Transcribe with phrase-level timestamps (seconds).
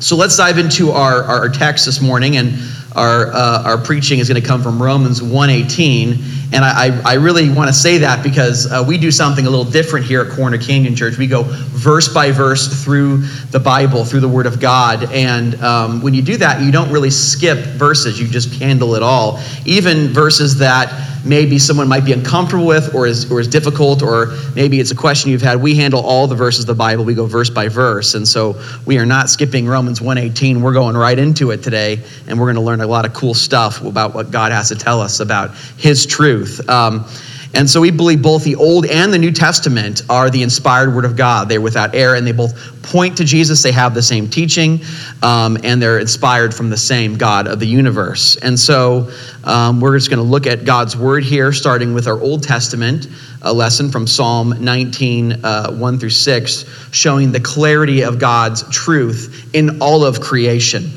[0.00, 2.58] So let's dive into our, our text this morning, and
[2.96, 6.54] our, uh, our preaching is going to come from Romans 1.18.
[6.54, 9.70] And I, I really want to say that because uh, we do something a little
[9.70, 11.18] different here at Corner Canyon Church.
[11.18, 13.18] We go verse by verse through
[13.50, 15.12] the Bible, through the Word of God.
[15.12, 19.02] And um, when you do that, you don't really skip verses, you just handle it
[19.02, 19.38] all.
[19.66, 24.36] Even verses that maybe someone might be uncomfortable with or is, or is difficult, or
[24.54, 25.60] maybe it's a question you've had.
[25.60, 28.14] We handle all the verses of the Bible, we go verse by verse.
[28.14, 30.62] And so we are not skipping Romans 118.
[30.62, 33.34] We're going right into it today, and we're going to learn a lot of cool
[33.34, 36.68] stuff about what God has to tell us about His truth.
[36.68, 37.04] Um,
[37.52, 41.04] and so we believe both the Old and the New Testament are the inspired Word
[41.04, 41.48] of God.
[41.48, 43.62] They're without error, and they both point to Jesus.
[43.62, 44.80] They have the same teaching,
[45.22, 48.36] um, and they're inspired from the same God of the universe.
[48.36, 49.10] And so
[49.42, 53.08] um, we're just going to look at God's Word here, starting with our Old Testament,
[53.42, 59.50] a lesson from Psalm 19, uh, 1 through 6, showing the clarity of God's truth
[59.54, 60.90] in all of creation.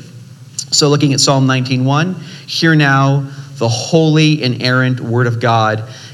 [0.70, 2.14] So looking at Psalm 19:1,
[2.46, 3.24] hear now
[3.58, 5.84] the holy, inerrant Word of God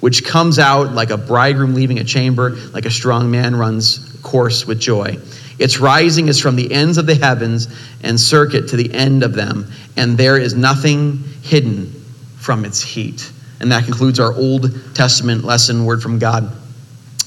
[0.00, 4.66] which comes out like a bridegroom leaving a chamber, like a strong man runs course
[4.66, 5.16] with joy.
[5.58, 7.68] Its rising is from the ends of the heavens
[8.02, 11.92] and circuit to the end of them, and there is nothing hidden
[12.38, 13.30] from its heat.
[13.60, 16.50] And that concludes our Old Testament lesson, word from God.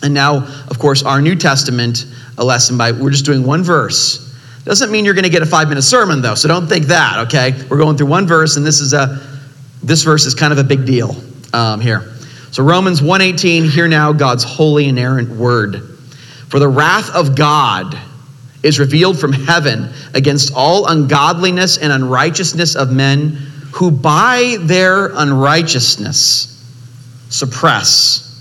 [0.01, 2.07] And now, of course, our New Testament,
[2.39, 4.35] a lesson by, we're just doing one verse.
[4.65, 7.19] Doesn't mean you're going to get a five minute sermon, though, so don't think that,
[7.27, 7.53] okay?
[7.69, 9.21] We're going through one verse, and this is a,
[9.83, 11.15] this verse is kind of a big deal
[11.53, 12.12] um, here.
[12.53, 15.81] So Romans 1:18 hear now God's holy inerrant word.
[16.49, 17.97] For the wrath of God
[18.61, 23.39] is revealed from heaven against all ungodliness and unrighteousness of men
[23.71, 26.55] who by their unrighteousness
[27.29, 28.39] suppress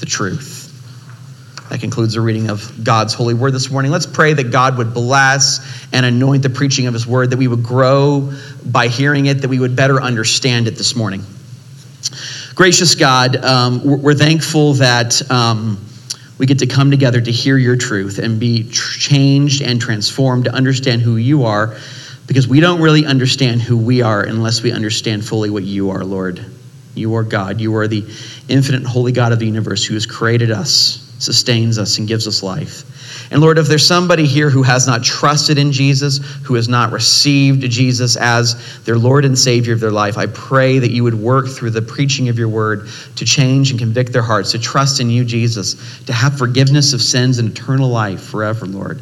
[0.00, 0.72] the truth.
[1.70, 3.92] That concludes the reading of God's holy word this morning.
[3.92, 5.60] Let's pray that God would bless
[5.92, 8.32] and anoint the preaching of his word, that we would grow
[8.66, 11.24] by hearing it, that we would better understand it this morning.
[12.54, 15.82] Gracious God, um, we're thankful that um,
[16.36, 20.52] we get to come together to hear your truth and be changed and transformed to
[20.52, 21.74] understand who you are
[22.26, 26.04] because we don't really understand who we are unless we understand fully what you are,
[26.04, 26.44] Lord.
[26.94, 27.58] You are God.
[27.58, 28.04] You are the
[28.48, 32.42] infinite, holy God of the universe who has created us, sustains us, and gives us
[32.42, 32.84] life.
[33.32, 36.92] And Lord, if there's somebody here who has not trusted in Jesus, who has not
[36.92, 41.14] received Jesus as their Lord and Savior of their life, I pray that you would
[41.14, 45.00] work through the preaching of your word to change and convict their hearts, to trust
[45.00, 49.00] in you, Jesus, to have forgiveness of sins and eternal life forever, Lord.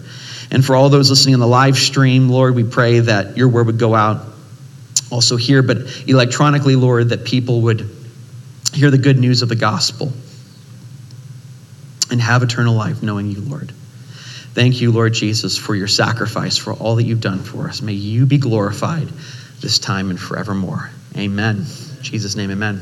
[0.52, 3.66] And for all those listening on the live stream, Lord, we pray that your word
[3.66, 4.24] would go out
[5.10, 7.80] also here, but electronically, Lord, that people would
[8.72, 10.12] hear the good news of the gospel
[12.12, 13.72] and have eternal life knowing you, Lord.
[14.52, 17.82] Thank you, Lord Jesus, for your sacrifice, for all that you've done for us.
[17.82, 19.08] May you be glorified
[19.60, 20.90] this time and forevermore.
[21.16, 21.58] Amen.
[21.58, 22.80] In Jesus' name, amen.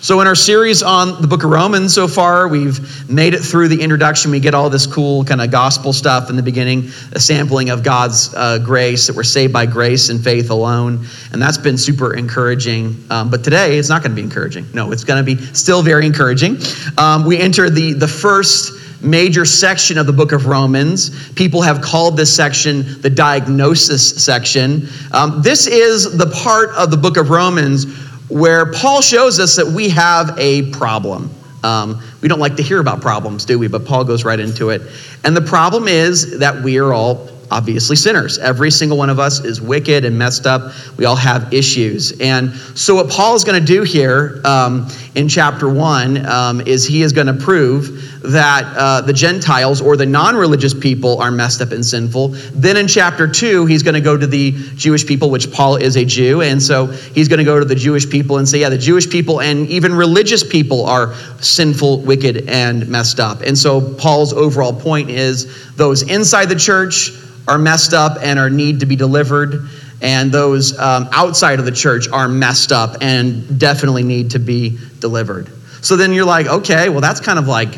[0.00, 3.68] So, in our series on the book of Romans so far, we've made it through
[3.68, 4.32] the introduction.
[4.32, 7.84] We get all this cool kind of gospel stuff in the beginning, a sampling of
[7.84, 11.06] God's uh, grace, that we're saved by grace and faith alone.
[11.32, 12.96] And that's been super encouraging.
[13.10, 14.66] Um, but today, it's not going to be encouraging.
[14.74, 16.56] No, it's going to be still very encouraging.
[16.98, 21.32] Um, we enter the, the first major section of the book of Romans.
[21.32, 24.88] People have called this section the diagnosis section.
[25.12, 27.86] Um, this is the part of the book of Romans
[28.28, 31.30] where Paul shows us that we have a problem.
[31.62, 33.68] Um, we don't like to hear about problems, do we?
[33.68, 34.82] But Paul goes right into it.
[35.24, 38.38] And the problem is that we are all obviously sinners.
[38.38, 40.72] Every single one of us is wicked and messed up.
[40.96, 42.18] We all have issues.
[42.18, 46.86] And so, what Paul is going to do here um, in chapter one um, is
[46.86, 51.30] he is going to prove that uh, the Gentiles or the non religious people are
[51.30, 52.28] messed up and sinful.
[52.54, 55.96] Then in chapter two, he's going to go to the Jewish people, which Paul is
[55.96, 56.40] a Jew.
[56.40, 59.10] And so, he's going to go to the Jewish people and say, yeah, the Jewish
[59.10, 63.42] people and even religious people are sinful, wicked, and messed up.
[63.42, 67.10] And so, Paul's overall point is those inside the church
[67.48, 69.68] are messed up and are need to be delivered
[70.00, 74.78] and those um, outside of the church are messed up and definitely need to be
[75.00, 75.48] delivered
[75.80, 77.76] so then you're like okay well that's kind of like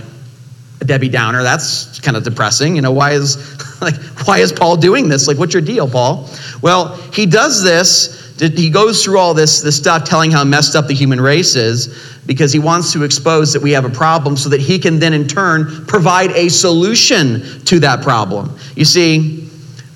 [0.80, 3.36] a debbie downer that's kind of depressing you know why is
[3.84, 3.96] Like,
[4.26, 5.28] why is Paul doing this?
[5.28, 6.28] Like, what's your deal, Paul?
[6.62, 8.34] Well, he does this.
[8.38, 12.18] He goes through all this, this stuff telling how messed up the human race is
[12.26, 15.12] because he wants to expose that we have a problem so that he can then,
[15.12, 18.58] in turn, provide a solution to that problem.
[18.74, 19.43] You see,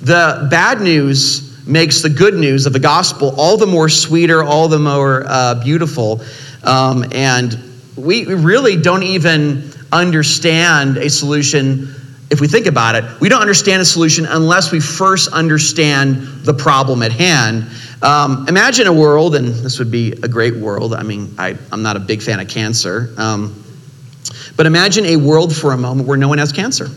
[0.00, 4.68] the bad news makes the good news of the gospel all the more sweeter, all
[4.68, 6.20] the more uh, beautiful.
[6.64, 7.58] Um, and
[7.96, 11.94] we really don't even understand a solution
[12.30, 13.04] if we think about it.
[13.20, 17.66] We don't understand a solution unless we first understand the problem at hand.
[18.02, 20.94] Um, imagine a world, and this would be a great world.
[20.94, 23.12] I mean, I, am not a big fan of cancer.
[23.16, 23.64] Um,
[24.56, 26.88] but imagine a world for a moment where no one has cancer.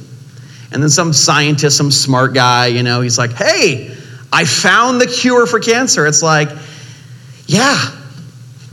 [0.71, 3.95] And then some scientist, some smart guy, you know, he's like, hey,
[4.31, 6.07] I found the cure for cancer.
[6.07, 6.49] It's like,
[7.47, 7.91] yeah,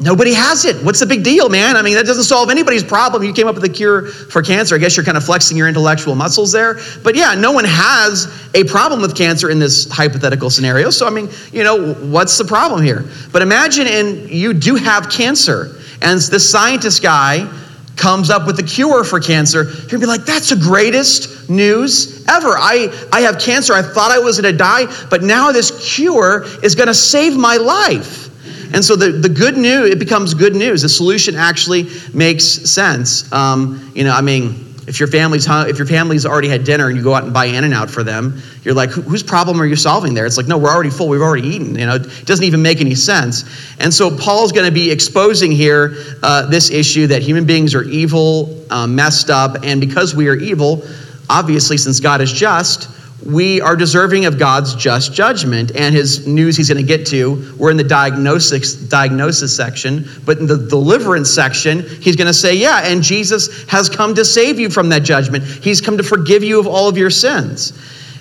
[0.01, 0.77] Nobody has it.
[0.85, 1.77] What's the big deal, man?
[1.77, 3.25] I mean, that doesn't solve anybody's problem.
[3.25, 4.77] You came up with a cure for cancer.
[4.77, 6.79] I guess you're kind of flexing your intellectual muscles there.
[7.03, 10.91] But yeah, no one has a problem with cancer in this hypothetical scenario.
[10.91, 13.07] So, I mean, you know, what's the problem here?
[13.33, 17.53] But imagine and you do have cancer, and this scientist guy
[17.97, 19.65] comes up with a cure for cancer.
[19.65, 22.49] You're gonna be like, that's the greatest news ever.
[22.49, 23.73] I, I have cancer.
[23.73, 28.27] I thought I was gonna die, but now this cure is gonna save my life.
[28.75, 30.83] And so the, the good news, it becomes good news.
[30.83, 33.31] The solution actually makes sense.
[33.33, 36.97] Um, you know, I mean, if your family's if your family's already had dinner and
[36.97, 40.15] you go out and buy In-N-Out for them, you're like, whose problem are you solving
[40.15, 40.25] there?
[40.25, 41.09] It's like, no, we're already full.
[41.09, 41.79] We've already eaten.
[41.79, 43.45] You know, it doesn't even make any sense.
[43.81, 47.85] And so Paul's going to be exposing here uh, this issue that human beings are
[47.85, 50.83] evil, uh, messed up, and because we are evil,
[51.29, 52.89] obviously, since God is just,
[53.25, 57.55] we are deserving of God's just judgment and his news he's going to get to.
[57.59, 62.55] We're in the diagnosis, diagnosis section, but in the deliverance section, he's going to say,
[62.55, 65.45] Yeah, and Jesus has come to save you from that judgment.
[65.45, 67.73] He's come to forgive you of all of your sins.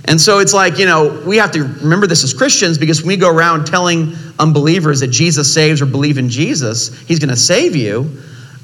[0.06, 3.10] And so it's like, you know, we have to remember this as Christians because when
[3.10, 7.36] we go around telling unbelievers that Jesus saves or believe in Jesus, he's going to
[7.36, 8.00] save you.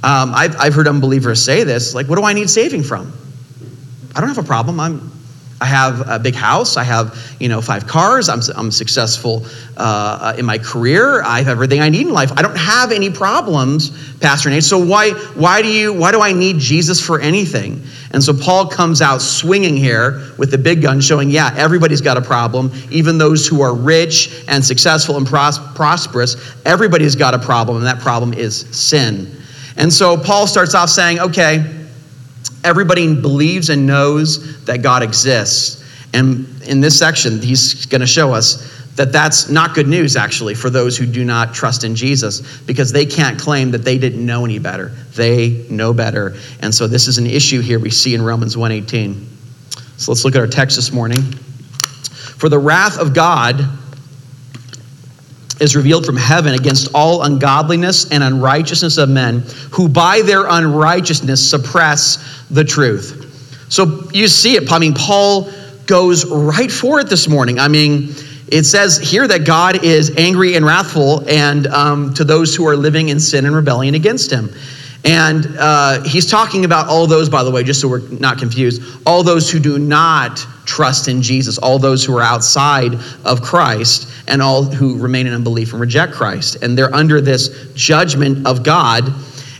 [0.03, 3.11] Um, I've, I've heard unbelievers say this like, what do I need saving from?
[4.15, 4.79] I don't have a problem.
[4.79, 5.11] I'm,
[5.63, 6.75] I have a big house.
[6.75, 8.27] I have, you know, five cars.
[8.27, 9.45] I'm, I'm successful
[9.77, 11.23] uh, in my career.
[11.23, 12.33] I have everything I need in life.
[12.35, 14.65] I don't have any problems, Pastor Nate.
[14.65, 17.81] So why, why do you, why do I need Jesus for anything?
[18.11, 22.17] And so Paul comes out swinging here with the big gun, showing, yeah, everybody's got
[22.17, 22.69] a problem.
[22.91, 27.85] Even those who are rich and successful and pros- prosperous, everybody's got a problem, and
[27.85, 29.31] that problem is sin.
[29.77, 31.82] And so Paul starts off saying, okay
[32.63, 35.83] Everybody believes and knows that God exists.
[36.13, 40.53] And in this section, he's going to show us that that's not good news, actually,
[40.53, 44.23] for those who do not trust in Jesus, because they can't claim that they didn't
[44.23, 44.89] know any better.
[45.15, 46.35] They know better.
[46.61, 49.25] And so this is an issue here we see in Romans 1.18.
[49.97, 51.21] So let's look at our text this morning.
[51.23, 53.67] For the wrath of God
[55.63, 59.39] is revealed from heaven against all ungodliness and unrighteousness of men
[59.71, 63.65] who by their unrighteousness suppress the truth.
[63.69, 64.69] So you see it.
[64.71, 65.49] I mean, Paul
[65.85, 67.59] goes right for it this morning.
[67.59, 68.13] I mean,
[68.49, 72.75] it says here that God is angry and wrathful and um, to those who are
[72.75, 74.49] living in sin and rebellion against him.
[75.05, 78.81] And uh, he's talking about all those, by the way, just so we're not confused,
[79.05, 82.93] all those who do not trust in Jesus, all those who are outside
[83.25, 86.63] of Christ, and all who remain in unbelief and reject Christ.
[86.63, 89.13] And they're under this judgment of God.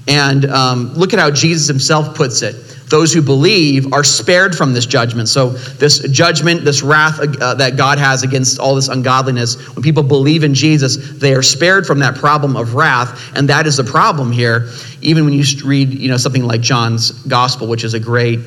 [0.08, 4.71] And um, look at how Jesus himself puts it those who believe are spared from
[4.71, 5.27] this judgment.
[5.27, 10.03] So, this judgment, this wrath uh, that God has against all this ungodliness, when people
[10.03, 13.35] believe in Jesus, they are spared from that problem of wrath.
[13.35, 14.69] And that is the problem here.
[15.01, 18.41] Even when you read you know, something like John's gospel, which is a great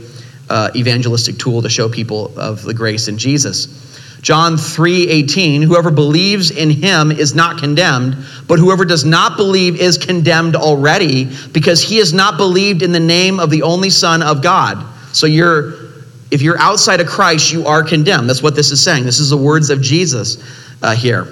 [0.48, 3.85] uh, evangelistic tool to show people of the grace in Jesus.
[4.22, 8.16] John 3:18 Whoever believes in him is not condemned,
[8.48, 13.00] but whoever does not believe is condemned already because he has not believed in the
[13.00, 14.84] name of the only son of God.
[15.12, 15.86] So you're
[16.30, 18.28] if you're outside of Christ, you are condemned.
[18.28, 19.04] That's what this is saying.
[19.04, 20.38] This is the words of Jesus
[20.82, 21.28] uh, here.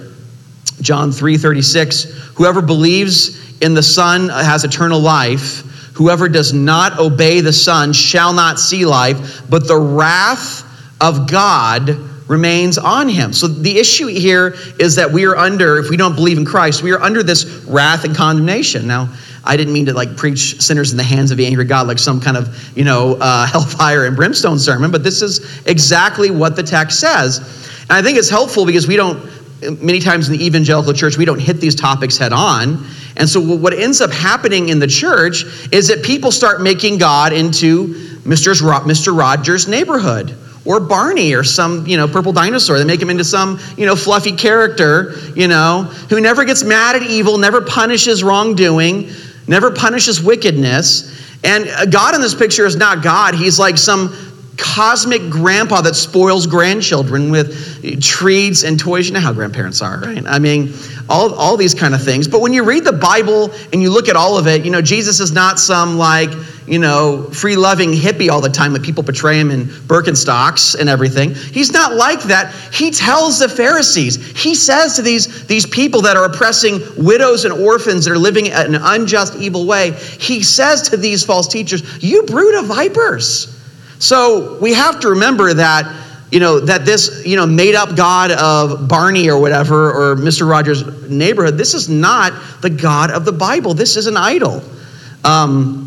[0.81, 5.62] John 3:36 Whoever believes in the Son has eternal life.
[5.95, 10.64] Whoever does not obey the Son shall not see life, but the wrath
[11.00, 13.33] of God remains on him.
[13.33, 16.83] So the issue here is that we are under, if we don't believe in Christ,
[16.83, 18.87] we are under this wrath and condemnation.
[18.87, 19.09] Now,
[19.45, 21.99] I didn't mean to like preach sinners in the hands of the angry God like
[21.99, 26.57] some kind of, you know, uh, hellfire and brimstone sermon, but this is exactly what
[26.57, 27.38] the text says.
[27.83, 29.23] And I think it's helpful because we don't,
[29.83, 32.87] many times in the evangelical church, we don't hit these topics head on.
[33.16, 37.35] And so what ends up happening in the church is that people start making God
[37.35, 37.88] into
[38.25, 39.16] Mr.
[39.16, 42.78] Rogers' neighborhood or Barney or some, you know, purple dinosaur.
[42.78, 46.97] They make him into some, you know, fluffy character, you know, who never gets mad
[46.97, 49.11] at evil, never punishes wrongdoing,
[49.47, 51.11] never punishes wickedness.
[51.44, 53.35] And uh, God in this picture is not God.
[53.35, 54.16] He's like some
[54.56, 59.09] cosmic grandpa that spoils grandchildren with treats and toys.
[59.09, 60.23] You know how grandparents are, right?
[60.26, 60.73] I mean,
[61.09, 62.28] all, all these kind of things.
[62.28, 64.80] But when you read the Bible and you look at all of it, you know,
[64.80, 66.30] Jesus is not some like,
[66.66, 70.88] you know, free loving hippie all the time that people portray him in Birkenstocks and
[70.88, 71.35] everything.
[71.35, 72.54] He's not like that.
[72.73, 77.52] He tells the Pharisees, he says to these, these people that are oppressing widows and
[77.52, 82.02] orphans that are living in an unjust, evil way, he says to these false teachers,
[82.02, 83.50] You brood of vipers.
[83.99, 88.33] So we have to remember that, you know, that this, you know, made up God
[88.33, 90.49] of Barney or whatever, or Mr.
[90.49, 93.75] Rogers' neighborhood, this is not the God of the Bible.
[93.75, 94.62] This is an idol.
[95.25, 95.84] Um,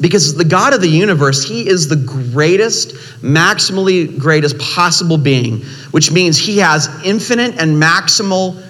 [0.00, 2.90] because the God of the universe, He is the greatest,
[3.22, 8.62] maximally greatest possible being, which means He has infinite and maximal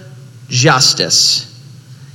[0.49, 1.49] justice.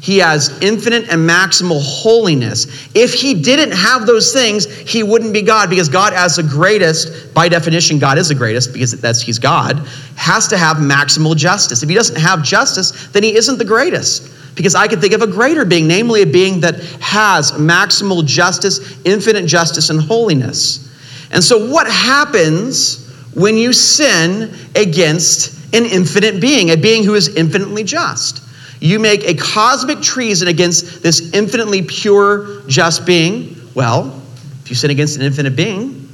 [0.04, 2.90] He has infinite and maximal holiness.
[2.94, 7.34] If he didn't have those things, he wouldn't be God because God, as the greatest,
[7.34, 9.80] by definition, God is the greatest because that's he's God,
[10.18, 11.84] has to have maximal justice.
[11.84, 14.30] If he doesn't have justice, then he isn't the greatest.
[14.56, 18.98] Because I could think of a greater being, namely a being that has maximal justice,
[19.04, 20.90] infinite justice, and holiness.
[21.32, 27.36] And so, what happens when you sin against an infinite being, a being who is
[27.36, 28.44] infinitely just?
[28.84, 34.22] you make a cosmic treason against this infinitely pure, just being, well,
[34.62, 36.10] if you sin against an infinite being,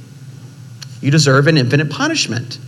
[1.00, 2.60] you deserve an infinite punishment.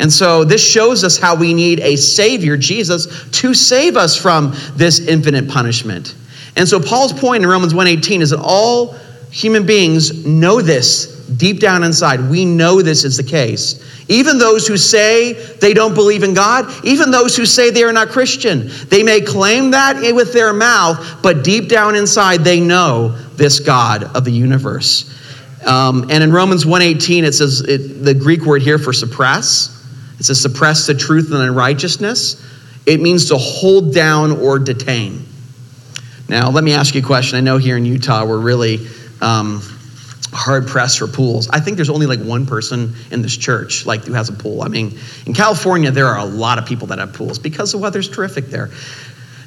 [0.00, 4.54] And so this shows us how we need a Savior, Jesus, to save us from
[4.74, 6.14] this infinite punishment.
[6.56, 8.96] And so Paul's point in Romans 1:18 is that all
[9.30, 12.30] human beings know this deep down inside.
[12.30, 13.78] We know this is the case.
[14.08, 17.92] Even those who say they don't believe in God, even those who say they are
[17.92, 23.16] not Christian, they may claim that with their mouth, but deep down inside they know
[23.36, 25.14] this God of the universe.
[25.64, 29.76] Um, and in Romans 1:18, it says it, the Greek word here for suppress.
[30.20, 32.46] It to suppress the truth and unrighteousness.
[32.86, 35.26] It means to hold down or detain.
[36.28, 37.38] Now, let me ask you a question.
[37.38, 38.86] I know here in Utah we're really
[39.20, 39.62] um,
[40.32, 41.48] hard pressed for pools.
[41.48, 44.62] I think there's only like one person in this church like who has a pool.
[44.62, 47.78] I mean, in California there are a lot of people that have pools because the
[47.78, 48.70] weather's terrific there.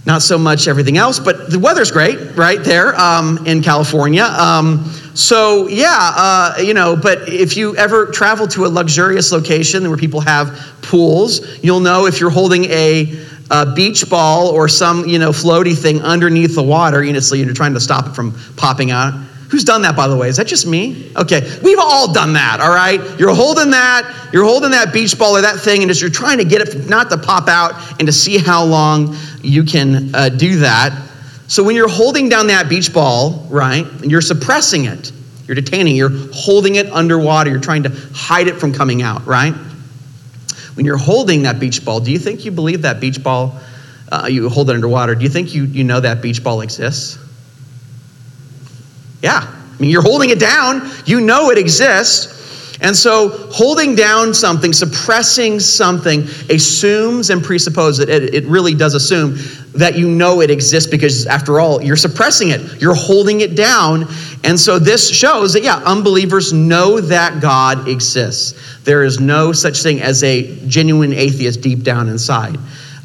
[0.06, 4.24] Not so much everything else, but the weather's great right there um, in California.
[4.24, 6.96] Um, so yeah, uh, you know.
[6.96, 12.06] But if you ever travel to a luxurious location where people have pools, you'll know
[12.06, 13.20] if you're holding a
[13.52, 17.36] a beach ball or some you know floaty thing underneath the water, you know, so
[17.36, 19.14] you're trying to stop it from popping out
[19.54, 20.30] Who's done that, by the way?
[20.30, 21.12] Is that just me?
[21.16, 23.00] Okay, we've all done that, all right?
[23.20, 26.40] You're holding that, you're holding that beach ball or that thing, and just you're trying
[26.40, 30.30] to get it not to pop out and to see how long you can uh,
[30.30, 30.92] do that.
[31.48, 35.12] So when you're holding down that beach ball, right, and you're suppressing it,
[35.48, 39.54] you're detaining, you're holding it underwater, you're trying to hide it from coming out, right?
[40.76, 43.60] When you're holding that beach ball, do you think you believe that beach ball,
[44.12, 47.18] uh, you hold it underwater, do you think you, you know that beach ball exists?
[49.22, 49.42] Yeah.
[49.42, 52.43] I mean, you're holding it down, you know it exists.
[52.84, 59.38] And so, holding down something, suppressing something, assumes and presupposes, it, it really does assume
[59.76, 64.06] that you know it exists because, after all, you're suppressing it, you're holding it down.
[64.44, 68.60] And so, this shows that, yeah, unbelievers know that God exists.
[68.84, 72.58] There is no such thing as a genuine atheist deep down inside.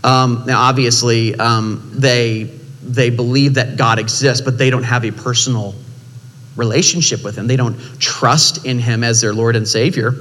[0.03, 2.51] Um, now, obviously, um, they,
[2.83, 5.77] they believe that God exists, but they don't have a personal
[6.59, 7.47] relationship with Him.
[7.47, 10.13] They don't trust in Him as their Lord and Savior.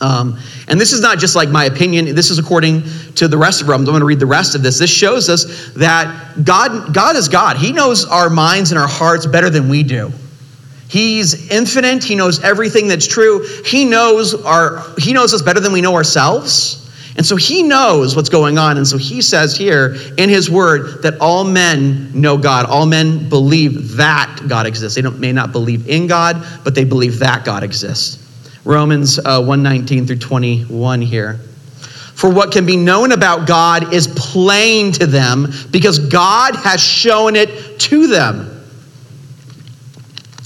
[0.00, 0.38] Um,
[0.68, 2.14] and this is not just like my opinion.
[2.14, 2.84] This is according
[3.16, 3.88] to the rest of Romans.
[3.88, 4.78] I'm going to read the rest of this.
[4.78, 7.58] This shows us that God, God is God.
[7.58, 10.10] He knows our minds and our hearts better than we do.
[10.88, 12.02] He's infinite.
[12.02, 13.46] He knows everything that's true.
[13.64, 14.82] He knows our.
[14.98, 16.79] He knows us better than we know ourselves.
[17.16, 18.76] And so he knows what's going on.
[18.76, 22.66] And so he says here in his word that all men know God.
[22.66, 24.96] All men believe that God exists.
[24.96, 28.26] They may not believe in God, but they believe that God exists.
[28.64, 31.40] Romans uh, 119 through 21 here.
[32.20, 37.34] For what can be known about God is plain to them because God has shown
[37.34, 38.62] it to them.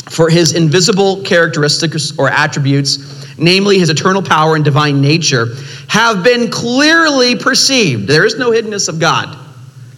[0.08, 5.54] For his invisible characteristics or attributes, namely his eternal power and divine nature,
[5.88, 8.06] have been clearly perceived.
[8.06, 9.38] There is no hiddenness of God.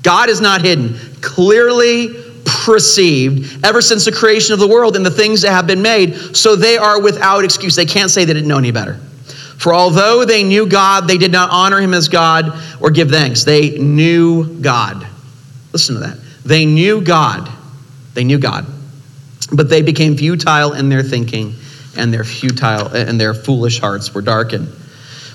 [0.02, 0.96] God is not hidden.
[1.20, 2.14] Clearly
[2.44, 6.36] perceived ever since the creation of the world and the things that have been made,
[6.36, 7.74] so they are without excuse.
[7.74, 8.94] They can't say they didn't know any better.
[9.58, 13.44] For although they knew God, they did not honor him as God or give thanks.
[13.44, 15.06] They knew God.
[15.72, 16.18] Listen to that.
[16.44, 17.50] They knew God.
[18.14, 18.66] They knew God.
[19.52, 21.54] But they became futile in their thinking,
[21.96, 24.68] and their futile and their foolish hearts were darkened.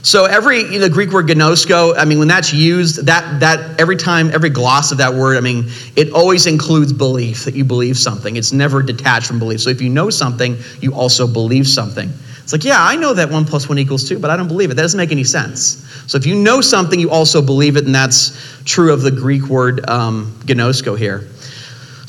[0.04, 3.98] So every you know, Greek word gnosko, I mean, when that's used, that that every
[3.98, 7.98] time, every gloss of that word, I mean, it always includes belief that you believe
[7.98, 8.36] something.
[8.36, 9.62] It's never detached from belief.
[9.62, 12.12] So if you know something, you also believe something.
[12.42, 14.72] It's like, yeah, I know that one plus one equals two, but I don't believe
[14.72, 14.74] it.
[14.74, 15.88] That doesn't make any sense.
[16.08, 19.44] So if you know something, you also believe it, and that's true of the Greek
[19.44, 21.28] word um, gnosko here.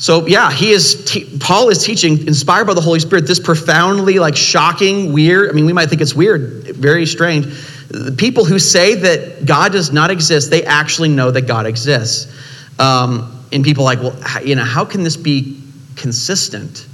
[0.03, 1.05] So yeah, he is.
[1.05, 5.49] Te- Paul is teaching, inspired by the Holy Spirit, this profoundly like shocking, weird.
[5.49, 7.45] I mean, we might think it's weird, very strange
[7.93, 12.33] the people who say that God does not exist, they actually know that God exists.
[12.79, 15.61] Um, and people like, well, you know, how can this be
[15.95, 16.87] consistent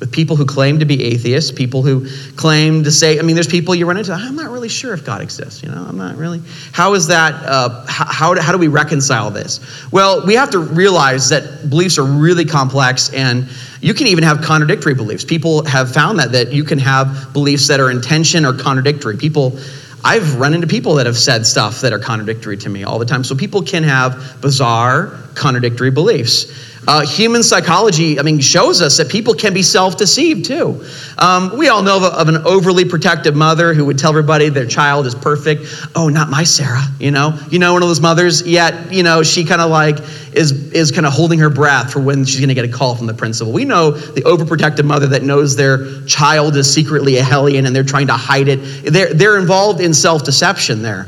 [0.00, 3.46] with people who claim to be atheists, people who claim to say, I mean, there's
[3.46, 6.16] people you run into, I'm not really sure if God exists, you know, I'm not
[6.16, 6.40] really.
[6.72, 9.60] How is that, uh, how, how do we reconcile this?
[9.92, 13.46] Well, we have to realize that beliefs are really complex and
[13.82, 15.24] you can even have contradictory beliefs.
[15.24, 19.18] People have found that, that you can have beliefs that are in tension or contradictory.
[19.18, 19.58] People,
[20.02, 23.04] I've run into people that have said stuff that are contradictory to me all the
[23.04, 23.22] time.
[23.22, 26.69] So people can have bizarre, contradictory beliefs.
[26.90, 30.84] Uh, human psychology, I mean, shows us that people can be self deceived too.
[31.18, 34.66] Um, we all know of, of, an overly protective mother who would tell everybody their
[34.66, 35.66] child is perfect.
[35.94, 37.38] Oh, not my Sarah, you know?
[37.48, 39.98] You know, one of those mothers, yet, you know, she kind of like
[40.32, 42.96] is, is kind of holding her breath for when she's going to get a call
[42.96, 43.52] from the principal.
[43.52, 47.84] We know the overprotective mother that knows their child is secretly a hellion and they're
[47.84, 48.56] trying to hide it.
[48.92, 51.06] They're, they're involved in self deception there.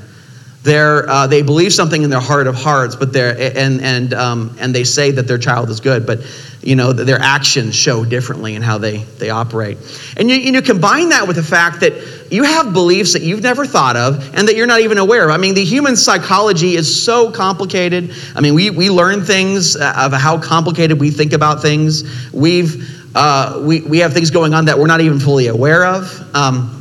[0.62, 4.56] They're, uh, they believe something in their heart of hearts, but they're, and, and, um,
[4.60, 6.20] and they say that their child is good, but
[6.62, 9.78] you know, their actions show differently in how they, they operate.
[10.16, 11.92] And you, you combine that with the fact that
[12.30, 15.30] you have beliefs that you've never thought of and that you're not even aware of.
[15.32, 18.14] I mean, the human psychology is so complicated.
[18.36, 22.32] I mean, we, we learn things uh, of how complicated we think about things.
[22.32, 26.34] We've, uh, we, we have things going on that we're not even fully aware of.
[26.34, 26.78] Um,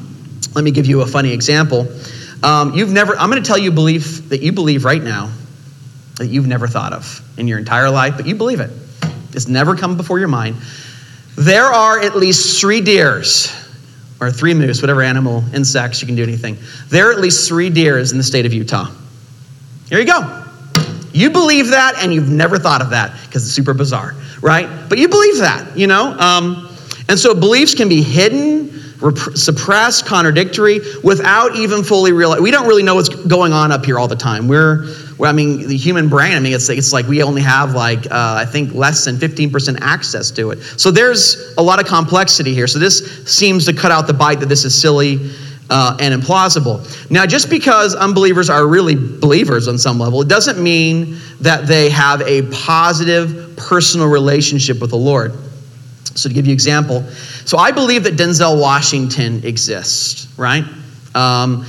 [0.53, 1.87] let me give you a funny example.
[2.43, 5.31] Um, you've never, I'm going to tell you a belief that you believe right now
[6.17, 8.71] that you've never thought of in your entire life, but you believe it.
[9.33, 10.55] It's never come before your mind.
[11.35, 13.55] There are at least three deers,
[14.19, 16.57] or three moose, whatever animal, insects, you can do anything.
[16.89, 18.91] There are at least three deers in the state of Utah.
[19.89, 20.45] Here you go.
[21.13, 24.87] You believe that, and you've never thought of that because it's super bizarre, right?
[24.87, 26.17] But you believe that, you know?
[26.17, 26.69] Um,
[27.09, 28.69] and so beliefs can be hidden
[29.01, 32.43] rep- suppressed, contradictory, without even fully realizing.
[32.43, 34.47] We don't really know what's going on up here all the time.
[34.47, 34.85] We're,
[35.19, 38.35] I mean, the human brain, I mean, it's, it's like we only have like, uh,
[38.39, 40.61] I think, less than 15% access to it.
[40.77, 42.67] So there's a lot of complexity here.
[42.67, 45.31] So this seems to cut out the bite that this is silly
[45.69, 47.09] uh, and implausible.
[47.09, 51.89] Now, just because unbelievers are really believers on some level, it doesn't mean that they
[51.89, 55.33] have a positive personal relationship with the Lord.
[56.15, 57.03] So, to give you an example,
[57.45, 60.63] so I believe that Denzel Washington exists, right?
[61.15, 61.65] Um,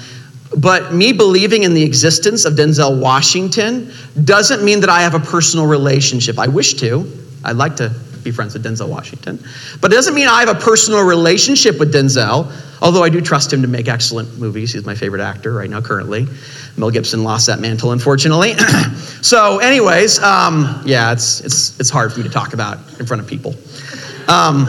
[0.56, 3.92] but me believing in the existence of Denzel Washington
[4.24, 6.38] doesn't mean that I have a personal relationship.
[6.38, 7.10] I wish to.
[7.44, 9.38] I'd like to be friends with Denzel Washington.
[9.80, 13.52] But it doesn't mean I have a personal relationship with Denzel, although I do trust
[13.52, 14.72] him to make excellent movies.
[14.72, 16.26] He's my favorite actor right now, currently.
[16.76, 18.54] Mel Gibson lost that mantle, unfortunately.
[19.22, 23.22] so, anyways, um, yeah, it's, it's, it's hard for me to talk about in front
[23.22, 23.54] of people.
[24.28, 24.66] Um,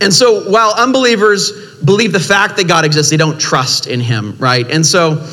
[0.00, 4.36] and so while unbelievers believe the fact that God exists, they don't trust in him,
[4.38, 4.68] right?
[4.70, 5.26] And so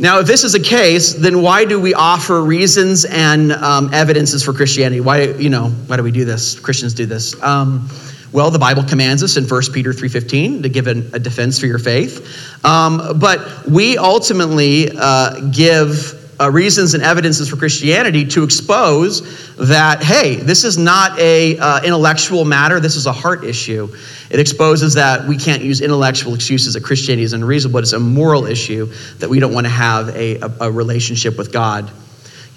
[0.00, 4.44] now, if this is the case, then why do we offer reasons and um, evidences
[4.44, 5.00] for Christianity?
[5.00, 6.58] Why, you know, why do we do this?
[6.58, 7.40] Christians do this.
[7.42, 7.88] Um,
[8.30, 11.66] well, the Bible commands us in 1 Peter 3.15 to give an, a defense for
[11.66, 12.64] your faith.
[12.64, 20.02] Um, but we ultimately uh, give uh, reasons and evidences for Christianity to expose that,
[20.02, 23.88] hey, this is not a uh, intellectual matter, this is a heart issue.
[24.30, 27.98] It exposes that we can't use intellectual excuses that Christianity is unreasonable, but it's a
[27.98, 28.86] moral issue
[29.18, 31.90] that we don't want to have a, a, a relationship with God.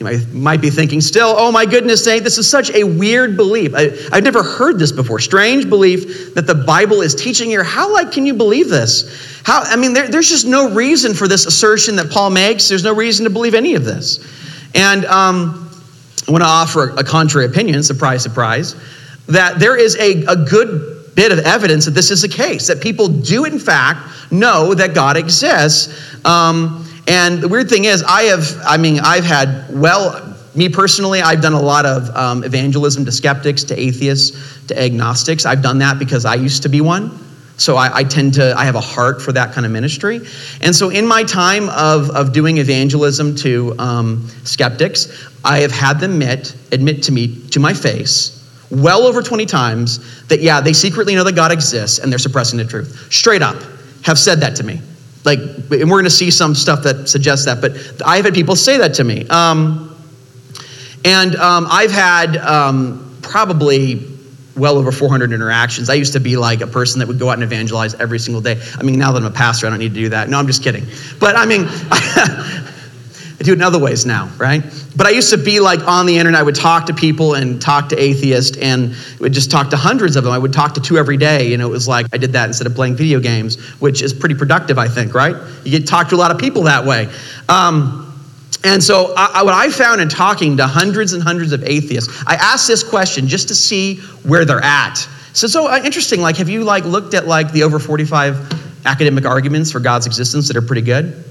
[0.01, 3.75] You might, be thinking still, oh my goodness, Nate, this is such a weird belief.
[3.75, 5.19] I, have never heard this before.
[5.19, 7.63] Strange belief that the Bible is teaching here.
[7.63, 9.43] How like can you believe this?
[9.43, 12.67] How, I mean, there, there's just no reason for this assertion that Paul makes.
[12.67, 14.27] There's no reason to believe any of this.
[14.73, 15.69] And um,
[16.27, 18.75] I want to offer a, a contrary opinion, surprise, surprise,
[19.27, 22.81] that there is a, a good bit of evidence that this is the case, that
[22.81, 26.25] people do in fact know that God exists.
[26.25, 31.19] Um, and the weird thing is, I have, I mean, I've had, well, me personally,
[31.19, 35.45] I've done a lot of um, evangelism to skeptics, to atheists, to agnostics.
[35.45, 37.11] I've done that because I used to be one.
[37.57, 40.21] So I, I, tend to, I have a heart for that kind of ministry.
[40.61, 45.99] And so in my time of, of doing evangelism to um, skeptics, I have had
[45.99, 48.37] them admit, admit to me, to my face,
[48.71, 52.57] well over 20 times, that yeah, they secretly know that God exists and they're suppressing
[52.57, 53.11] the truth.
[53.11, 53.61] Straight up,
[54.03, 54.79] have said that to me.
[55.23, 57.73] Like, and we're going to see some stuff that suggests that, but
[58.05, 59.27] I've had people say that to me.
[59.29, 59.87] Um,
[61.05, 64.07] and um, I've had um, probably
[64.55, 65.89] well over 400 interactions.
[65.89, 68.41] I used to be like a person that would go out and evangelize every single
[68.41, 68.61] day.
[68.77, 70.29] I mean, now that I'm a pastor, I don't need to do that.
[70.29, 70.85] No, I'm just kidding.
[71.19, 71.61] But I mean,
[73.41, 74.61] I do it in other ways now, right?
[74.95, 76.39] But I used to be like on the internet.
[76.39, 80.15] I would talk to people and talk to atheists and would just talk to hundreds
[80.15, 80.31] of them.
[80.31, 81.57] I would talk to two every day.
[81.57, 84.35] Know, it was like I did that instead of playing video games, which is pretty
[84.35, 85.35] productive, I think, right?
[85.63, 87.09] You get to talk to a lot of people that way.
[87.49, 88.15] Um,
[88.63, 92.35] and so, I, what I found in talking to hundreds and hundreds of atheists, I
[92.35, 94.97] asked this question just to see where they're at.
[95.33, 96.21] So, so uh, interesting.
[96.21, 100.47] Like, have you like looked at like the over forty-five academic arguments for God's existence
[100.49, 101.23] that are pretty good?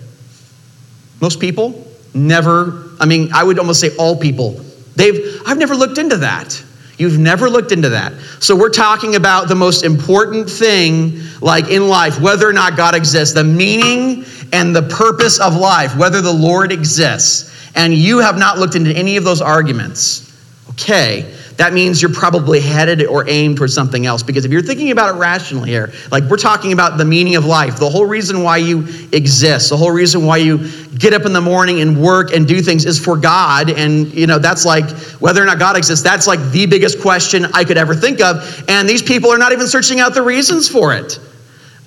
[1.21, 2.91] Most people never.
[2.99, 4.61] I mean, I would almost say all people.
[4.97, 5.41] They've.
[5.47, 6.63] I've never looked into that.
[7.01, 8.13] You've never looked into that.
[8.41, 12.95] So we're talking about the most important thing, like in life, whether or not God
[12.95, 18.37] exists, the meaning and the purpose of life, whether the Lord exists, and you have
[18.37, 20.31] not looked into any of those arguments,
[20.71, 24.23] okay, that means you're probably headed or aimed towards something else.
[24.23, 27.45] Because if you're thinking about it rationally here, like we're talking about the meaning of
[27.45, 28.79] life, the whole reason why you
[29.13, 32.63] exist, the whole reason why you get up in the morning and work and do
[32.63, 33.69] things is for God.
[33.69, 34.89] And, you know, that's like
[35.21, 38.65] whether or not God exists, that's like the biggest question I could ever think of.
[38.67, 41.19] And these people are not even searching out the reasons for it.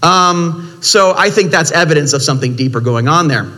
[0.04, 3.52] Um, so I think that's evidence of something deeper going on there.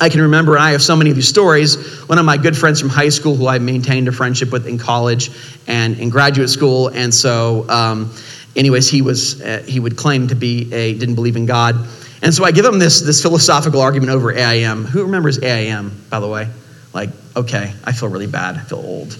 [0.00, 1.76] I can remember, and I have so many of these stories.
[2.08, 4.78] One of my good friends from high school, who I maintained a friendship with in
[4.78, 5.30] college
[5.66, 8.12] and in graduate school, and so, um,
[8.54, 11.74] anyways, he was uh, he would claim to be a didn't believe in God,
[12.22, 14.84] and so I give him this this philosophical argument over AIM.
[14.84, 16.48] Who remembers AIM, by the way?
[16.92, 18.56] Like, okay, I feel really bad.
[18.56, 19.18] I feel old.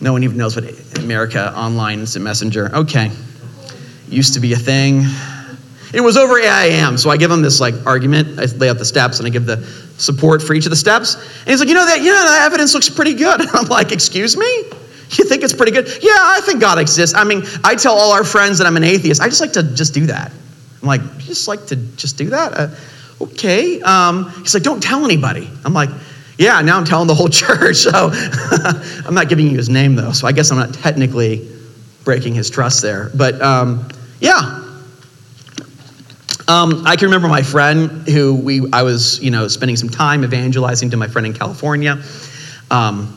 [0.00, 2.76] No one even knows what America Online Instant Messenger.
[2.76, 3.10] Okay,
[4.08, 5.04] used to be a thing.
[5.94, 8.38] It was over AIM, so I give him this like argument.
[8.38, 9.64] I lay out the steps and I give the
[9.98, 11.14] support for each of the steps.
[11.14, 13.40] And he's like, you know that, yeah, the evidence looks pretty good.
[13.46, 14.46] And I'm like, excuse me?
[15.12, 15.86] You think it's pretty good?
[16.02, 17.14] Yeah, I think God exists.
[17.14, 19.20] I mean, I tell all our friends that I'm an atheist.
[19.20, 20.32] I just like to just do that.
[20.82, 22.52] I'm like, you just like to just do that?
[22.54, 22.68] Uh,
[23.20, 23.80] okay.
[23.82, 25.48] Um, he's like, don't tell anybody.
[25.64, 25.90] I'm like,
[26.38, 27.76] yeah, now I'm telling the whole church.
[27.76, 28.10] So
[29.06, 30.12] I'm not giving you his name though.
[30.12, 31.48] So I guess I'm not technically
[32.04, 33.10] breaking his trust there.
[33.14, 33.88] But um,
[34.20, 34.65] yeah,
[36.48, 40.24] um, I can remember my friend who we I was you know spending some time
[40.24, 42.02] evangelizing to my friend in California.
[42.70, 43.16] Um,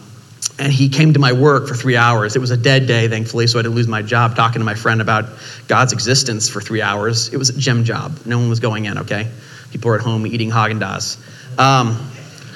[0.59, 2.35] and he came to my work for three hours.
[2.35, 4.75] It was a dead day, thankfully, so I didn't lose my job talking to my
[4.75, 5.25] friend about
[5.69, 7.33] God's existence for three hours.
[7.33, 8.19] It was a gym job.
[8.25, 9.31] No one was going in, okay?
[9.71, 11.17] People were at home eating Haagen Dazs.
[11.57, 12.11] Um,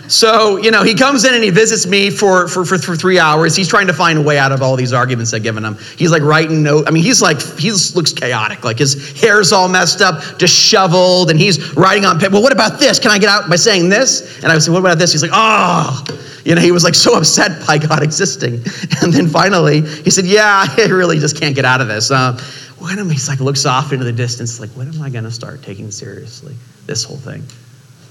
[0.07, 3.19] so, you know, he comes in and he visits me for, for, for, for, three
[3.19, 3.55] hours.
[3.55, 5.77] He's trying to find a way out of all these arguments I've given him.
[5.97, 6.87] He's like writing notes.
[6.87, 8.63] I mean, he's like, he looks chaotic.
[8.65, 12.33] Like his hair's all messed up, disheveled, and he's writing on paper.
[12.33, 12.99] Well, what about this?
[12.99, 14.43] Can I get out by saying this?
[14.43, 15.13] And I like, what about this?
[15.13, 16.03] He's like, oh,
[16.43, 18.55] you know, he was like so upset by God existing.
[19.01, 22.11] And then finally, he said, yeah, I really just can't get out of this.
[22.11, 22.37] Uh,
[22.79, 25.31] when am he's like, looks off into the distance, like, when am I going to
[25.31, 26.53] start taking seriously
[26.85, 27.43] this whole thing?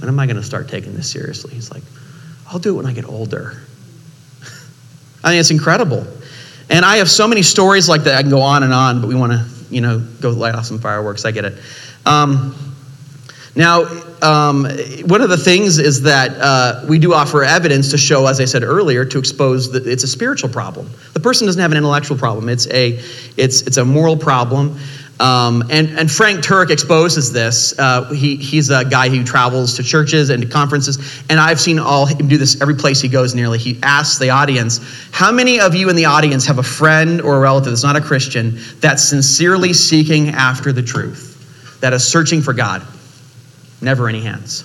[0.02, 1.54] When am I going to start taking this seriously?
[1.54, 1.84] He's like,
[2.48, 3.62] I'll do it when I get older.
[5.24, 6.04] I mean, it's incredible.
[6.68, 8.16] And I have so many stories like that.
[8.16, 10.66] I can go on and on, but we want to, you know, go light off
[10.66, 11.24] some fireworks.
[11.24, 11.54] I get it.
[12.04, 12.52] Um,
[13.54, 13.84] now,
[14.22, 14.64] um,
[15.06, 18.44] one of the things is that uh, we do offer evidence to show, as I
[18.44, 20.90] said earlier, to expose that it's a spiritual problem.
[21.12, 22.98] The person doesn't have an intellectual problem; it's a,
[23.36, 24.80] it's, it's a moral problem.
[25.22, 27.78] Um, and, and Frank Turek exposes this.
[27.78, 31.78] Uh, he, he's a guy who travels to churches and to conferences, and I've seen
[31.78, 33.56] all him do this every place he goes nearly.
[33.56, 34.80] He asks the audience,
[35.12, 37.94] How many of you in the audience have a friend or a relative that's not
[37.94, 42.82] a Christian that's sincerely seeking after the truth, that is searching for God?
[43.80, 44.64] Never any hands.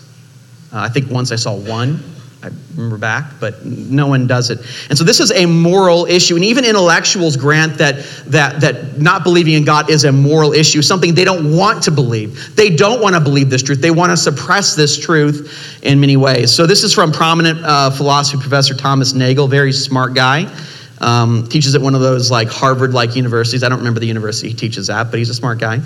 [0.74, 2.00] Uh, I think once I saw one.
[2.44, 4.60] I remember back, but no one does it.
[4.90, 6.36] And so this is a moral issue.
[6.36, 10.84] And even intellectuals grant that, that, that not believing in God is a moral issue,
[10.84, 12.56] something they don't want to believe.
[12.56, 13.82] They don't want to believe this truth.
[13.82, 16.54] They want to suppress this truth in many ways.
[16.54, 20.46] So this is from prominent uh, philosophy professor Thomas Nagel, very smart guy.
[21.00, 23.64] Um, teaches at one of those like Harvard like universities.
[23.64, 25.80] I don't remember the university he teaches at, but he's a smart guy.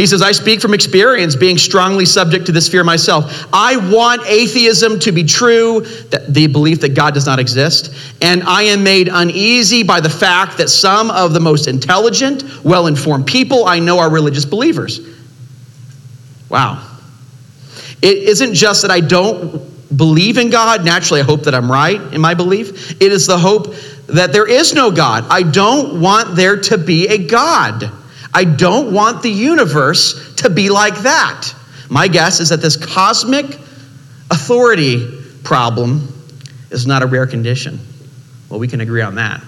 [0.00, 3.46] He says, I speak from experience, being strongly subject to this fear myself.
[3.52, 7.92] I want atheism to be true, the belief that God does not exist.
[8.22, 12.86] And I am made uneasy by the fact that some of the most intelligent, well
[12.86, 15.00] informed people I know are religious believers.
[16.48, 16.82] Wow.
[18.00, 19.60] It isn't just that I don't
[19.94, 20.82] believe in God.
[20.82, 22.92] Naturally, I hope that I'm right in my belief.
[23.02, 23.74] It is the hope
[24.06, 25.26] that there is no God.
[25.28, 27.92] I don't want there to be a God.
[28.32, 31.52] I don't want the universe to be like that.
[31.88, 33.46] My guess is that this cosmic
[34.30, 36.08] authority problem
[36.70, 37.80] is not a rare condition.
[38.48, 39.42] Well, we can agree on that.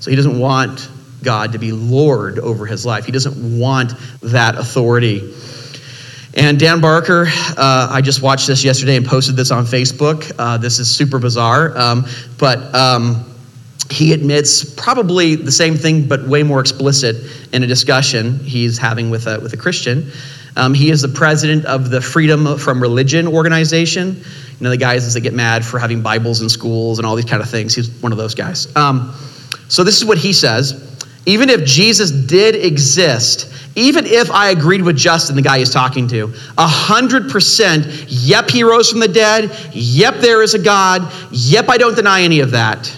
[0.00, 0.88] So he doesn't want
[1.22, 5.34] God to be Lord over his life, he doesn't want that authority.
[6.34, 10.30] And Dan Barker, uh, I just watched this yesterday and posted this on Facebook.
[10.38, 12.04] Uh, this is super bizarre, um,
[12.36, 13.24] but um,
[13.90, 17.16] he admits probably the same thing, but way more explicit
[17.52, 20.10] in a discussion he's having with a, with a Christian.
[20.56, 24.16] Um, he is the president of the Freedom from Religion organization.
[24.16, 27.26] You know, the guys that get mad for having Bibles in schools and all these
[27.26, 27.74] kind of things.
[27.74, 28.74] He's one of those guys.
[28.74, 29.14] Um,
[29.68, 30.96] so, this is what he says
[31.26, 36.06] even if Jesus did exist, even if I agreed with Justin, the guy he's talking
[36.08, 41.76] to, 100%, yep, he rose from the dead, yep, there is a God, yep, I
[41.78, 42.96] don't deny any of that.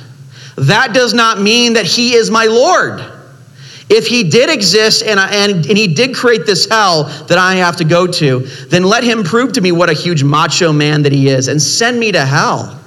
[0.61, 3.01] That does not mean that he is my Lord.
[3.91, 7.77] If he did exist and, and, and he did create this hell that I have
[7.77, 11.13] to go to, then let him prove to me what a huge macho man that
[11.13, 12.79] he is and send me to hell.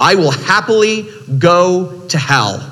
[0.00, 2.70] I will happily go to hell.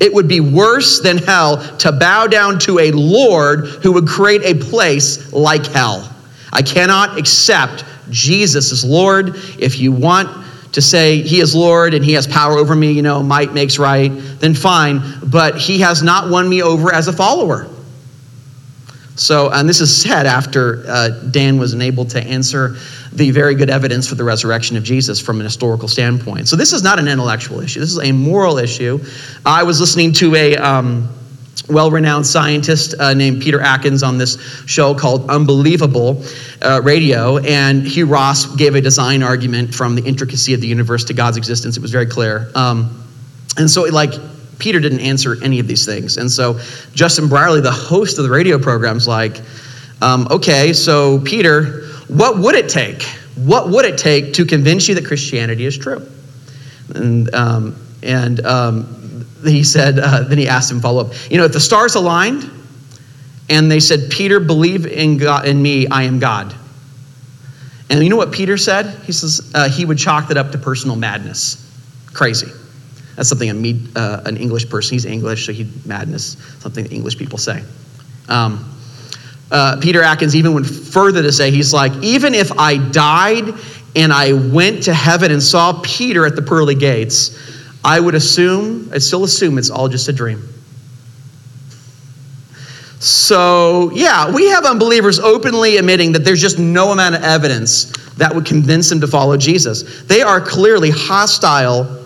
[0.00, 4.42] It would be worse than hell to bow down to a Lord who would create
[4.44, 6.12] a place like hell.
[6.52, 9.36] I cannot accept Jesus as Lord.
[9.58, 10.43] If you want
[10.74, 13.78] to say he is Lord and he has power over me, you know, might makes
[13.78, 14.10] right,
[14.40, 15.00] then fine.
[15.24, 17.70] But he has not won me over as a follower.
[19.16, 22.76] So, and this is said after uh, Dan was unable to answer
[23.12, 26.48] the very good evidence for the resurrection of Jesus from an historical standpoint.
[26.48, 28.98] So, this is not an intellectual issue, this is a moral issue.
[29.46, 31.08] I was listening to a um,
[31.68, 36.22] well renowned scientist uh, named Peter Atkins on this show called Unbelievable
[36.62, 41.04] uh, Radio, and Hugh Ross gave a design argument from the intricacy of the universe
[41.04, 41.76] to God's existence.
[41.76, 42.50] It was very clear.
[42.54, 43.02] Um,
[43.56, 44.12] and so, like,
[44.58, 46.16] Peter didn't answer any of these things.
[46.16, 46.58] And so
[46.94, 49.40] Justin Brierley, the host of the radio program, is like,
[50.00, 53.02] um, okay, so Peter, what would it take?
[53.36, 56.06] What would it take to convince you that Christianity is true?
[56.94, 59.03] And, um, and um,
[59.52, 62.50] he said, uh, then he asked him follow up, you know, if the stars aligned
[63.48, 66.54] and they said, Peter, believe in, God, in me, I am God.
[67.90, 68.98] And you know what Peter said?
[69.04, 71.60] He says uh, he would chalk that up to personal madness.
[72.12, 72.50] Crazy.
[73.16, 77.38] That's something a uh, an English person, he's English, so he madness, something English people
[77.38, 77.62] say.
[78.28, 78.70] Um,
[79.50, 83.54] uh, Peter Atkins even went further to say, he's like, even if I died
[83.94, 87.38] and I went to heaven and saw Peter at the pearly gates,
[87.84, 90.48] I would assume, I still assume it's all just a dream.
[92.98, 98.34] So, yeah, we have unbelievers openly admitting that there's just no amount of evidence that
[98.34, 100.02] would convince them to follow Jesus.
[100.04, 102.02] They are clearly hostile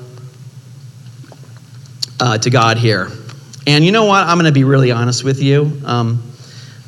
[2.19, 3.13] uh, to God here.
[3.69, 4.27] And you know what?
[4.27, 5.81] I'm going to be really honest with you.
[5.85, 6.23] Um,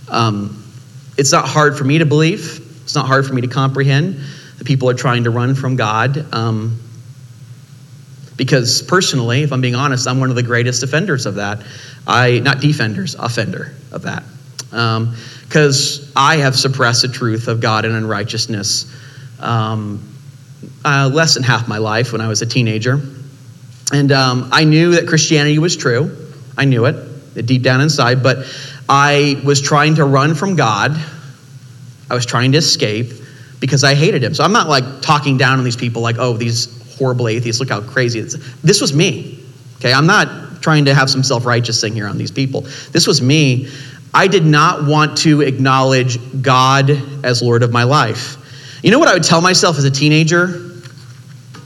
[0.09, 0.65] um,
[1.17, 4.19] it's not hard for me to believe, it's not hard for me to comprehend
[4.59, 6.35] that people are trying to run from God.
[6.35, 6.81] Um,
[8.41, 11.63] because personally, if I'm being honest, I'm one of the greatest offenders of that.
[12.07, 14.23] I, not defenders, offender of that.
[14.71, 18.91] Because um, I have suppressed the truth of God and unrighteousness
[19.41, 20.03] um,
[20.87, 22.99] uh, less than half my life when I was a teenager.
[23.93, 26.17] And um, I knew that Christianity was true.
[26.57, 28.39] I knew it deep down inside, but
[28.89, 30.99] I was trying to run from God.
[32.09, 33.13] I was trying to escape
[33.61, 34.33] because I hated him.
[34.33, 37.71] So I'm not like talking down on these people like, oh, these horrible atheists, look
[37.71, 38.61] how crazy it is.
[38.63, 39.43] This was me.
[39.79, 42.61] Okay, I'm not trying to have some self righteous thing here on these people.
[42.93, 43.69] This was me.
[44.13, 46.91] I did not want to acknowledge God
[47.25, 48.37] as Lord of my life.
[48.83, 50.67] You know what I would tell myself as a teenager?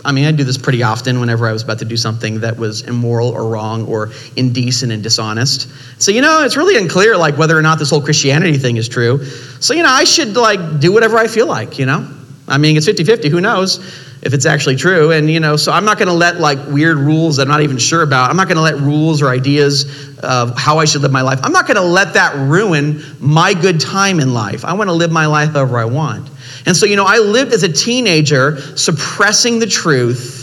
[0.04, 2.58] I mean, I do this pretty often whenever I was about to do something that
[2.58, 5.68] was immoral or wrong or indecent and dishonest.
[6.00, 8.86] So, you know, it's really unclear, like, whether or not this whole Christianity thing is
[8.86, 9.24] true.
[9.60, 12.06] So, you know, I should, like, do whatever I feel like, you know?
[12.46, 13.80] I mean, it's 50 50, who knows
[14.24, 15.12] if it's actually true.
[15.12, 17.62] And, you know, so I'm not going to let, like, weird rules that I'm not
[17.62, 21.02] even sure about, I'm not going to let rules or ideas of how I should
[21.02, 24.64] live my life, I'm not going to let that ruin my good time in life.
[24.64, 26.30] I want to live my life however I want.
[26.66, 30.40] And so, you know, I lived as a teenager suppressing the truth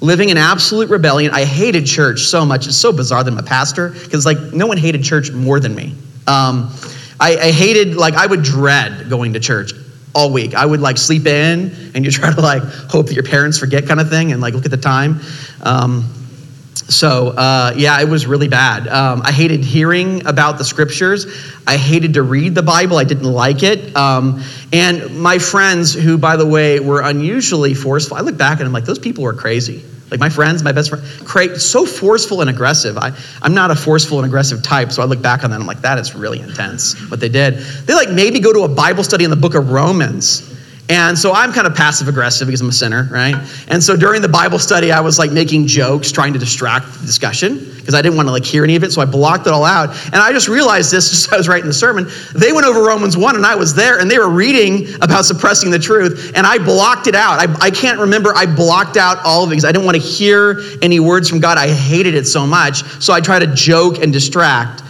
[0.00, 1.32] living in absolute rebellion.
[1.32, 2.66] I hated church so much.
[2.66, 5.74] It's so bizarre that I'm a pastor because, like, no one hated church more than
[5.74, 5.94] me.
[6.26, 6.72] Um,
[7.20, 9.72] I, I hated, like, I would dread going to church
[10.14, 10.54] all week.
[10.54, 13.86] I would like sleep in and you try to like hope that your parents forget
[13.86, 15.20] kind of thing and like look at the time.
[15.62, 16.14] Um,
[16.74, 18.88] so uh, yeah, it was really bad.
[18.88, 21.26] Um, I hated hearing about the scriptures.
[21.66, 22.96] I hated to read the Bible.
[22.96, 23.94] I didn't like it.
[23.94, 24.42] Um,
[24.72, 28.72] and my friends, who by the way were unusually forceful, I look back and I'm
[28.72, 29.84] like, those people were crazy.
[30.10, 32.96] Like my friends, my best friend, cra- so forceful and aggressive.
[32.96, 35.62] I, I'm not a forceful and aggressive type, so I look back on that and
[35.62, 37.54] I'm like, that is really intense what they did.
[37.58, 40.54] They like maybe go to a Bible study in the book of Romans
[40.90, 43.34] and so I'm kind of passive aggressive because I'm a sinner, right?
[43.68, 47.06] And so during the Bible study, I was like making jokes, trying to distract the
[47.06, 48.92] discussion because I didn't want to like hear any of it.
[48.92, 49.90] So I blocked it all out.
[50.06, 52.06] And I just realized this just as I was writing the sermon.
[52.34, 55.70] They went over Romans 1 and I was there and they were reading about suppressing
[55.70, 57.38] the truth and I blocked it out.
[57.38, 60.02] I, I can't remember, I blocked out all of it because I didn't want to
[60.02, 61.58] hear any words from God.
[61.58, 62.82] I hated it so much.
[63.02, 64.82] So I tried to joke and distract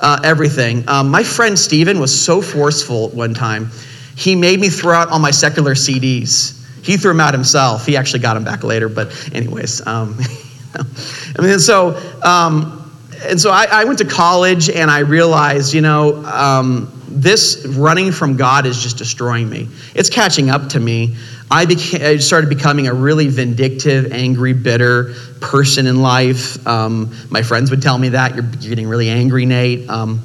[0.00, 0.88] uh, everything.
[0.88, 3.70] Um, my friend Stephen was so forceful one time
[4.16, 6.60] he made me throw out all my secular CDs.
[6.84, 7.86] He threw them out himself.
[7.86, 9.86] He actually got them back later, but anyways.
[9.86, 10.18] Um,
[11.38, 12.80] I mean, so, um,
[13.22, 18.12] and so I, I, went to college and I realized, you know, um, this running
[18.12, 19.68] from God is just destroying me.
[19.94, 21.16] It's catching up to me.
[21.50, 21.66] I,
[22.02, 26.66] I started becoming a really vindictive, angry, bitter person in life.
[26.66, 28.34] Um, my friends would tell me that.
[28.34, 29.88] You're, you're getting really angry, Nate.
[29.88, 30.20] Um,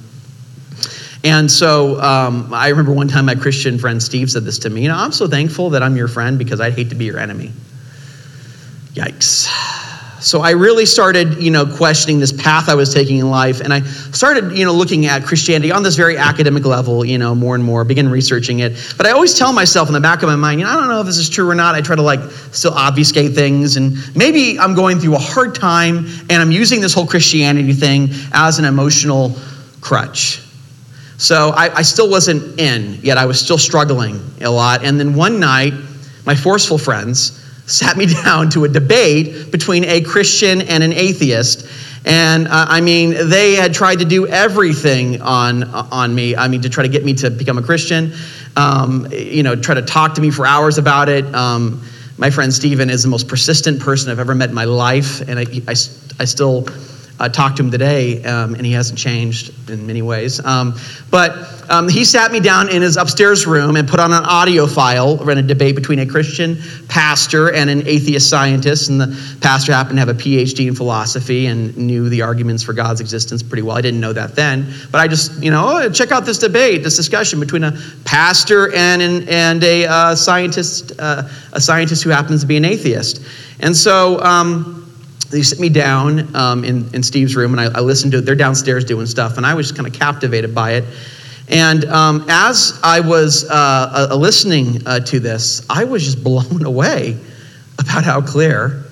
[1.23, 4.83] and so um, I remember one time my Christian friend Steve said this to me.
[4.83, 7.19] You know, I'm so thankful that I'm your friend because I'd hate to be your
[7.19, 7.51] enemy.
[8.93, 9.47] Yikes.
[10.21, 13.73] So I really started, you know, questioning this path I was taking in life, and
[13.73, 17.55] I started, you know, looking at Christianity on this very academic level, you know, more
[17.55, 17.85] and more.
[17.85, 20.65] Begin researching it, but I always tell myself in the back of my mind, you
[20.65, 21.73] know, I don't know if this is true or not.
[21.75, 22.19] I try to like
[22.51, 26.93] still obfuscate things, and maybe I'm going through a hard time, and I'm using this
[26.93, 29.37] whole Christianity thing as an emotional
[29.79, 30.41] crutch.
[31.19, 34.85] So I, I, still wasn't in, yet I was still struggling a lot.
[34.85, 35.73] And then one night,
[36.25, 41.67] my forceful friends sat me down to a debate between a Christian and an atheist.
[42.05, 46.37] And uh, I mean, they had tried to do everything on, on me.
[46.37, 48.13] I mean, to try to get me to become a Christian,
[48.55, 51.25] um, you know, try to talk to me for hours about it.
[51.35, 51.85] Um,
[52.17, 55.19] my friend Stephen is the most persistent person I've ever met in my life.
[55.27, 56.65] And I, I, I still
[57.21, 60.43] I talked to him today, um, and he hasn't changed in many ways.
[60.43, 60.79] Um,
[61.11, 61.35] but
[61.69, 65.17] um, he sat me down in his upstairs room and put on an audio file,
[65.17, 68.89] ran a debate between a Christian pastor and an atheist scientist.
[68.89, 72.71] And the pastor happened to have a PhD in philosophy and knew the arguments for
[72.71, 73.75] God's existence pretty well.
[73.75, 76.83] I didn't know that then, but I just, you know, oh, check out this debate,
[76.83, 82.11] this discussion between a pastor and an, and a uh, scientist, uh, a scientist who
[82.11, 83.21] happens to be an atheist.
[83.59, 84.19] And so.
[85.29, 88.21] They sit me down um, in, in Steve's room and I, I listened to it.
[88.21, 90.85] They're downstairs doing stuff, and I was just kind of captivated by it.
[91.49, 97.17] And um, as I was uh, listening uh, to this, I was just blown away
[97.79, 98.83] about how clear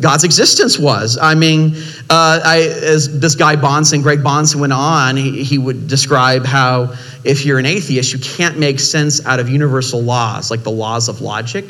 [0.00, 1.18] God's existence was.
[1.20, 1.74] I mean,
[2.10, 6.94] uh, I, as this guy Bahnsen, Greg Bahnsen, went on, he, he would describe how
[7.24, 11.08] if you're an atheist, you can't make sense out of universal laws, like the laws
[11.08, 11.64] of logic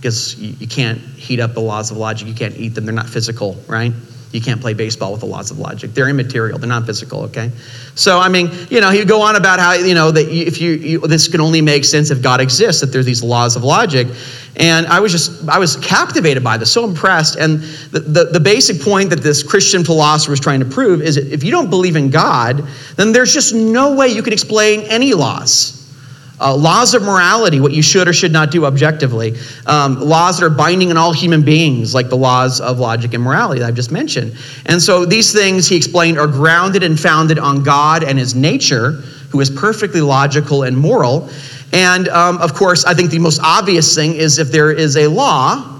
[0.00, 2.28] because you, you, can't heat up the laws of logic.
[2.28, 2.84] You can't eat them.
[2.84, 3.92] They're not physical, right?
[4.32, 5.94] You can't play baseball with the laws of logic.
[5.94, 6.58] They're immaterial.
[6.58, 7.50] They're not physical, okay?
[7.94, 10.60] So, I mean, you know, he would go on about how, you know, that if
[10.60, 13.64] you, you, this can only make sense if God exists, that there's these laws of
[13.64, 14.06] logic.
[14.56, 17.36] And I was just, I was captivated by this, so impressed.
[17.36, 21.14] And the, the, the basic point that this Christian philosopher was trying to prove is
[21.14, 22.62] that if you don't believe in God,
[22.96, 25.87] then there's just no way you could explain any laws.
[26.40, 29.36] Uh, laws of morality, what you should or should not do objectively.
[29.66, 33.22] Um, laws that are binding on all human beings, like the laws of logic and
[33.22, 34.36] morality that I've just mentioned.
[34.66, 38.92] And so these things, he explained, are grounded and founded on God and his nature,
[39.30, 41.28] who is perfectly logical and moral.
[41.72, 45.06] And um, of course, I think the most obvious thing is if there is a
[45.06, 45.77] law,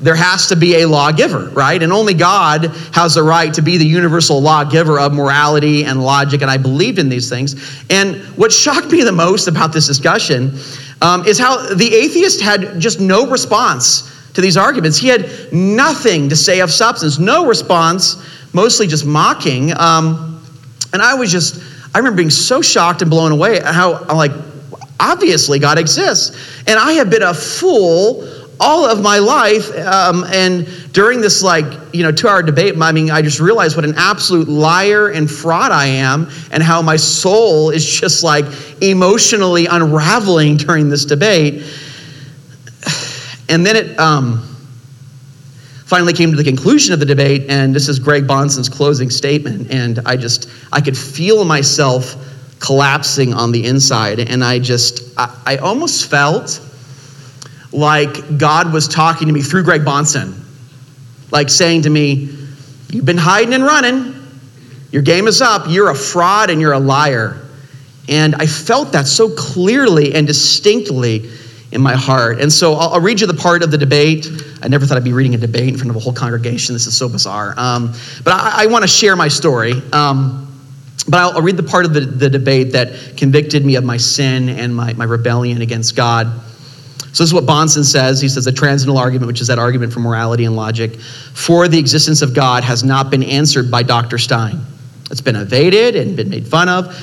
[0.00, 1.82] there has to be a lawgiver, right?
[1.82, 6.42] And only God has the right to be the universal lawgiver of morality and logic,
[6.42, 7.54] and I believed in these things.
[7.88, 10.58] And what shocked me the most about this discussion
[11.00, 14.98] um, is how the atheist had just no response to these arguments.
[14.98, 19.72] He had nothing to say of substance, no response, mostly just mocking.
[19.78, 20.42] Um,
[20.92, 21.62] and I was just,
[21.94, 24.32] I remember being so shocked and blown away how, I'm like,
[25.00, 26.62] obviously God exists.
[26.66, 29.70] And I have been a fool all of my life.
[29.78, 33.76] Um, and during this, like, you know, two hour debate, I mean, I just realized
[33.76, 38.44] what an absolute liar and fraud I am and how my soul is just like
[38.82, 41.64] emotionally unraveling during this debate.
[43.48, 44.42] And then it, um,
[45.84, 49.70] finally came to the conclusion of the debate, and this is Greg Bahnsen's closing statement.
[49.70, 52.16] And I just, I could feel myself
[52.58, 54.18] collapsing on the inside.
[54.18, 56.60] And I just, I, I almost felt
[57.76, 60.42] like God was talking to me through Greg Bahnsen,
[61.30, 62.36] like saying to me,
[62.90, 64.14] You've been hiding and running.
[64.92, 65.66] Your game is up.
[65.68, 67.42] You're a fraud and you're a liar.
[68.08, 71.28] And I felt that so clearly and distinctly
[71.72, 72.40] in my heart.
[72.40, 74.28] And so I'll, I'll, read you the part of the debate.
[74.62, 76.74] I never thought I'd be reading a debate in front of a whole congregation.
[76.74, 77.54] This is so bizarre.
[77.56, 79.72] Um, but I, I want to share my story.
[79.92, 80.44] Um,
[81.08, 83.96] but I'll, I'll, read the part of the, the debate that convicted me of my
[83.96, 86.28] sin and my, my rebellion against God.
[87.16, 88.20] So this is what Bahnsen says.
[88.20, 91.78] He says the transcendental argument, which is that argument for morality and logic, for the
[91.78, 94.18] existence of God has not been answered by Dr.
[94.18, 94.60] Stein.
[95.10, 96.94] It's been evaded and been made fun of,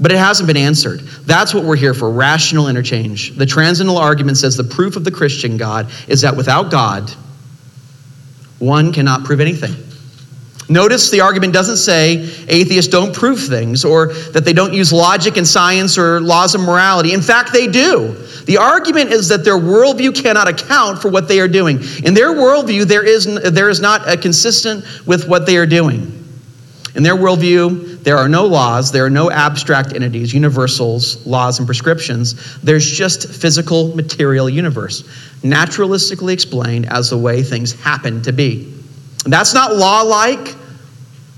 [0.00, 1.00] but it hasn't been answered.
[1.00, 3.36] That's what we're here for rational interchange.
[3.36, 7.10] The transcendental argument says the proof of the Christian God is that without God,
[8.60, 9.74] one cannot prove anything.
[10.70, 15.38] Notice the argument doesn't say atheists don't prove things or that they don't use logic
[15.38, 17.14] and science or laws of morality.
[17.14, 18.12] In fact, they do.
[18.44, 21.78] The argument is that their worldview cannot account for what they are doing.
[22.04, 26.14] In their worldview, there is, there is not a consistent with what they are doing.
[26.94, 31.66] In their worldview, there are no laws, there are no abstract entities, universals, laws, and
[31.66, 32.58] prescriptions.
[32.60, 35.02] There's just physical, material universe,
[35.42, 38.74] naturalistically explained as the way things happen to be.
[39.24, 40.57] That's not law like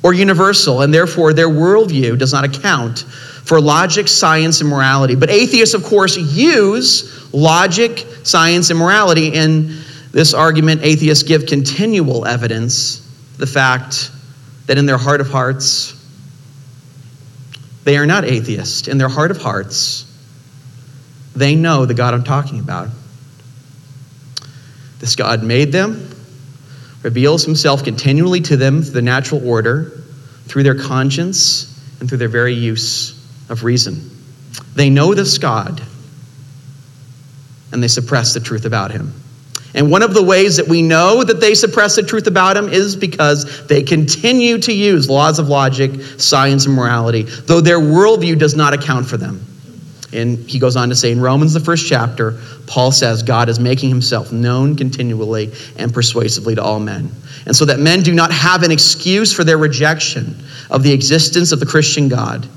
[0.02, 3.00] or universal, and therefore their worldview does not account
[3.44, 5.14] for logic, science, and morality.
[5.14, 9.28] But atheists, of course, use logic, science, and morality.
[9.28, 9.80] In
[10.12, 14.10] this argument, atheists give continual evidence the fact
[14.66, 15.96] that in their heart of hearts,
[17.84, 18.88] they are not atheists.
[18.88, 20.04] In their heart of hearts,
[21.34, 22.88] they know the God I'm talking about.
[24.98, 26.09] This God made them,
[27.02, 30.02] reveals himself continually to them through the natural order,
[30.46, 31.66] through their conscience,
[32.00, 33.12] and through their very use
[33.48, 34.10] of reason.
[34.74, 35.80] They know this God,
[37.72, 39.14] and they suppress the truth about him.
[39.74, 42.68] And one of the ways that we know that they suppress the truth about him
[42.68, 48.38] is because they continue to use laws of logic, science, and morality, though their worldview
[48.38, 49.46] does not account for them.
[50.12, 53.60] And he goes on to say in Romans, the first chapter, Paul says God is
[53.60, 57.10] making himself known continually and persuasively to all men.
[57.46, 60.34] And so that men do not have an excuse for their rejection
[60.68, 62.48] of the existence of the Christian God.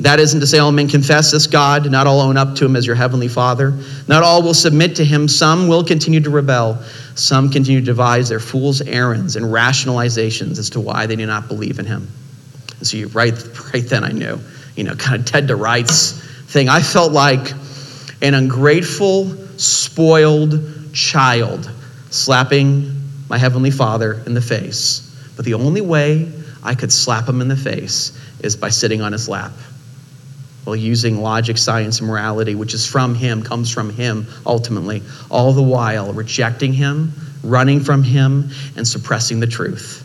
[0.00, 2.76] That isn't to say all men confess this God, not all own up to him
[2.76, 3.74] as your heavenly Father.
[4.06, 5.26] Not all will submit to him.
[5.26, 6.80] Some will continue to rebel.
[7.16, 11.48] Some continue to devise their fool's errands and rationalizations as to why they do not
[11.48, 12.06] believe in him.
[12.78, 13.32] And so you, right,
[13.74, 14.38] right then I knew,
[14.76, 16.68] you know, kind of Ted to Rights thing.
[16.68, 17.52] I felt like
[18.20, 19.26] an ungrateful,
[19.58, 21.70] spoiled child
[22.10, 22.94] slapping
[23.28, 25.04] my heavenly Father in the face.
[25.36, 26.32] But the only way
[26.62, 29.52] I could slap him in the face is by sitting on his lap
[30.68, 35.54] while using logic, science, and morality, which is from Him, comes from Him ultimately, all
[35.54, 40.04] the while rejecting Him, running from Him, and suppressing the truth.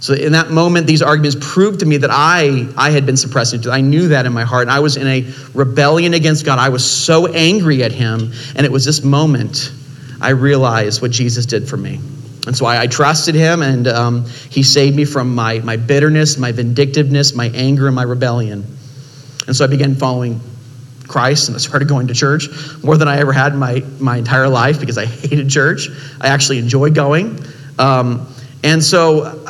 [0.00, 3.62] So in that moment, these arguments proved to me that I, I had been suppressing
[3.62, 3.74] truth.
[3.74, 4.62] I knew that in my heart.
[4.62, 6.58] And I was in a rebellion against God.
[6.58, 8.32] I was so angry at Him.
[8.54, 9.72] And it was this moment
[10.20, 12.00] I realized what Jesus did for me.
[12.46, 16.38] And so I, I trusted him, and um, he saved me from my, my bitterness,
[16.38, 18.64] my vindictiveness, my anger, and my rebellion.
[19.48, 20.40] And so I began following
[21.06, 22.48] Christ and I started going to church
[22.82, 25.88] more than I ever had in my, my entire life because I hated church.
[26.20, 27.38] I actually enjoyed going.
[27.78, 28.32] Um,
[28.64, 29.44] and so,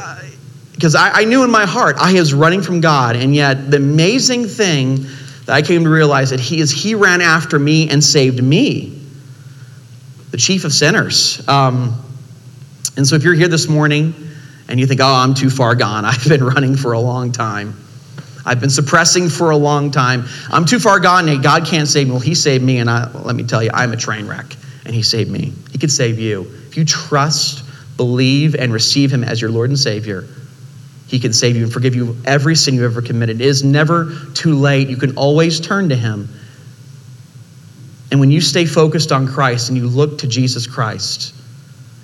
[0.77, 3.79] because I, I knew in my heart I was running from God, and yet the
[3.79, 5.07] amazing thing
[5.47, 9.01] that I came to realize that He is He ran after me and saved me,
[10.31, 11.47] the chief of sinners.
[11.49, 11.99] Um,
[12.97, 14.15] and so, if you're here this morning
[14.69, 16.05] and you think, "Oh, I'm too far gone.
[16.05, 17.75] I've been running for a long time,"
[18.45, 20.27] I've been suppressing for a long time.
[20.51, 21.43] I'm too far gone, Nate.
[21.43, 22.13] God can't save me.
[22.13, 24.55] Well, He saved me, and I, let me tell you, I'm a train wreck,
[24.85, 25.55] and He saved me.
[25.73, 26.43] He could save you.
[26.69, 27.65] If you trust,
[27.97, 30.27] believe, and receive Him as your Lord and Savior,
[31.07, 33.41] He can save you and forgive you every sin you've ever committed.
[33.41, 34.89] It is never too late.
[34.89, 36.29] You can always turn to Him.
[38.11, 41.35] And when you stay focused on Christ and you look to Jesus Christ,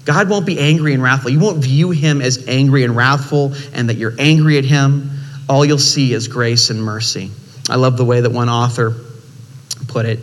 [0.04, 1.30] God won't be angry and wrathful.
[1.30, 5.12] You won't view him as angry and wrathful and that you're angry at him
[5.48, 7.30] all you'll see is grace and mercy.
[7.68, 8.94] I love the way that one author
[9.88, 10.20] put it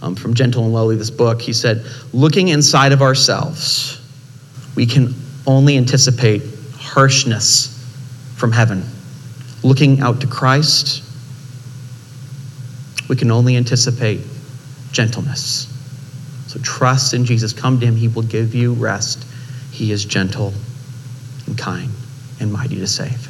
[0.00, 1.40] um, from Gentle and Lowly, this book.
[1.40, 4.00] He said, Looking inside of ourselves,
[4.74, 5.14] we can
[5.46, 6.42] only anticipate
[6.76, 7.68] harshness
[8.42, 8.82] from heaven.
[9.62, 11.04] Looking out to Christ,
[13.08, 14.20] we can only anticipate
[14.90, 15.68] gentleness.
[16.48, 17.52] So trust in Jesus.
[17.52, 19.24] Come to Him, He will give you rest.
[19.70, 20.52] He is gentle
[21.46, 21.92] and kind
[22.40, 23.28] and mighty to save.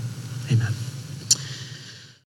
[0.51, 0.73] Amen.